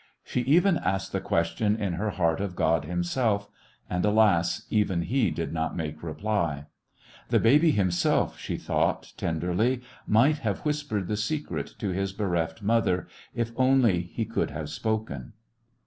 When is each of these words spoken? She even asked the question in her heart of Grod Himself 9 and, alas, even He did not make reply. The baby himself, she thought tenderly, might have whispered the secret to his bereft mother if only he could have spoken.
She 0.23 0.41
even 0.41 0.79
asked 0.79 1.11
the 1.11 1.21
question 1.21 1.75
in 1.75 1.93
her 1.93 2.09
heart 2.09 2.41
of 2.41 2.55
Grod 2.55 2.85
Himself 2.85 3.47
9 3.87 3.97
and, 3.97 4.03
alas, 4.05 4.65
even 4.71 5.03
He 5.03 5.29
did 5.29 5.53
not 5.53 5.77
make 5.77 6.01
reply. 6.01 6.65
The 7.29 7.39
baby 7.39 7.69
himself, 7.69 8.39
she 8.39 8.57
thought 8.57 9.13
tenderly, 9.15 9.83
might 10.07 10.39
have 10.39 10.61
whispered 10.65 11.07
the 11.07 11.17
secret 11.17 11.75
to 11.77 11.89
his 11.89 12.13
bereft 12.13 12.63
mother 12.63 13.07
if 13.35 13.51
only 13.55 14.01
he 14.01 14.25
could 14.25 14.49
have 14.49 14.71
spoken. 14.71 15.33